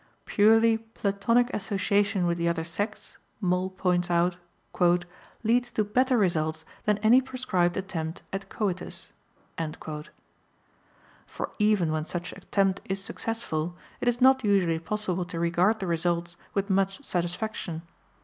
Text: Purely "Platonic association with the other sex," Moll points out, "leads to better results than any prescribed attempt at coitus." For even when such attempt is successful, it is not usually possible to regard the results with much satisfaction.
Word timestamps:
Purely 0.25 0.79
"Platonic 0.79 1.51
association 1.53 2.25
with 2.25 2.39
the 2.39 2.49
other 2.49 2.63
sex," 2.63 3.19
Moll 3.39 3.69
points 3.69 4.09
out, 4.09 4.35
"leads 5.43 5.69
to 5.73 5.83
better 5.83 6.17
results 6.17 6.65
than 6.85 6.97
any 7.03 7.21
prescribed 7.21 7.77
attempt 7.77 8.23
at 8.33 8.49
coitus." 8.49 9.11
For 11.27 11.51
even 11.59 11.91
when 11.91 12.05
such 12.05 12.31
attempt 12.31 12.81
is 12.85 12.99
successful, 13.03 13.77
it 13.99 14.07
is 14.07 14.19
not 14.19 14.43
usually 14.43 14.79
possible 14.79 15.23
to 15.25 15.39
regard 15.39 15.77
the 15.79 15.85
results 15.85 16.35
with 16.55 16.67
much 16.71 17.05
satisfaction. 17.05 17.83